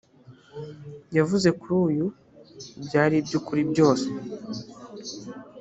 yavuze 1.17 1.47
kuri 1.59 1.73
uyu 1.89 2.05
byari 2.85 3.15
iby 3.21 3.33
ukuri 3.39 3.61
byose 3.71 4.07